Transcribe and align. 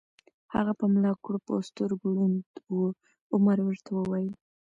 هغه 0.53 0.71
په 0.79 0.85
ملا 0.93 1.11
کړوپ 1.23 1.45
او 1.53 1.59
سترګو 1.69 2.05
ړوند 2.15 2.41
و، 2.73 2.75
عمر 3.33 3.57
ورته 3.63 3.89
وویل: 3.93 4.33